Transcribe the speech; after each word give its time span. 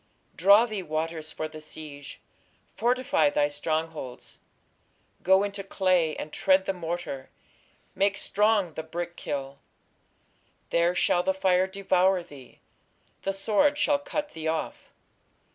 Draw 0.35 0.65
thee 0.65 0.81
waters 0.81 1.31
for 1.31 1.47
the 1.47 1.61
siege, 1.61 2.19
fortify 2.75 3.29
thy 3.29 3.47
strong 3.49 3.89
holds: 3.89 4.39
go 5.21 5.43
into 5.43 5.63
clay, 5.63 6.15
and 6.15 6.33
tread 6.33 6.65
the 6.65 6.73
morter, 6.73 7.29
make 7.93 8.17
strong 8.17 8.73
the 8.73 8.81
brick 8.81 9.15
kiln. 9.15 9.59
There 10.71 10.95
shall 10.95 11.21
the 11.21 11.35
fire 11.35 11.67
devour 11.67 12.23
thee; 12.23 12.61
the 13.21 13.31
sword 13.31 13.77
shall 13.77 13.99
cut 13.99 14.29
thee 14.31 14.47
off.... 14.47 14.89